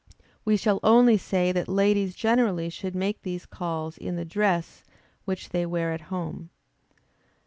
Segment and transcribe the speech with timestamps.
[0.43, 4.83] We shall only say that ladies generally should make these calls in the dress
[5.25, 6.49] which they wear at home.